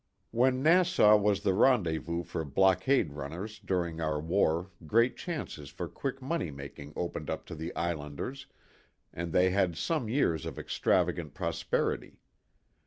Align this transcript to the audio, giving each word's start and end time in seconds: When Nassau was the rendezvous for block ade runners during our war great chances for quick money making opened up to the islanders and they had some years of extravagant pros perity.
When 0.31 0.63
Nassau 0.63 1.15
was 1.15 1.41
the 1.41 1.53
rendezvous 1.53 2.23
for 2.23 2.43
block 2.43 2.89
ade 2.89 3.13
runners 3.13 3.59
during 3.59 4.01
our 4.01 4.19
war 4.19 4.71
great 4.87 5.15
chances 5.15 5.69
for 5.69 5.87
quick 5.87 6.23
money 6.23 6.49
making 6.49 6.93
opened 6.95 7.29
up 7.29 7.45
to 7.45 7.53
the 7.55 7.71
islanders 7.75 8.47
and 9.13 9.31
they 9.31 9.51
had 9.51 9.77
some 9.77 10.09
years 10.09 10.47
of 10.47 10.57
extravagant 10.57 11.35
pros 11.35 11.61
perity. 11.61 12.17